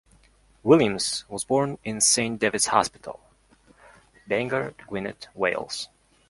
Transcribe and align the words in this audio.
Williams 0.63 1.25
was 1.29 1.43
born 1.45 1.77
in 1.83 2.01
Saint 2.01 2.39
David's 2.39 2.65
Hospital, 2.65 3.19
Bangor, 4.25 4.73
Gwynedd, 4.89 5.27
Wales. 5.35 5.89